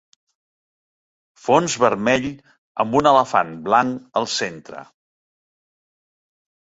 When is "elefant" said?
3.11-3.53